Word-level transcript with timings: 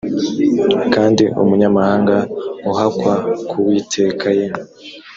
kandi 0.93 1.23
umunyamahanga 1.41 2.17
uhakwa 2.71 3.13
ku 3.49 3.55
uwiteka 3.63 4.27
ye 4.39 4.47